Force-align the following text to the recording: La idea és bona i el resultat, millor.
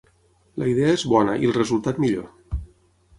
La 0.61 0.69
idea 0.69 0.93
és 0.99 1.03
bona 1.11 1.35
i 1.43 1.49
el 1.49 1.53
resultat, 1.59 1.99
millor. 2.05 2.59